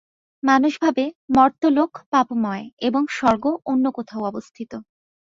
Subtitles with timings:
[0.43, 1.03] মানুষ ভাবে,
[1.35, 4.71] মর্ত্যলোক পাপময় এবং স্বর্গ অন্য কোথাও অবস্থিত।